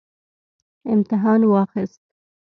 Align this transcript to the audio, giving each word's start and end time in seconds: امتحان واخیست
امتحان 0.93 1.41
واخیست 1.45 2.01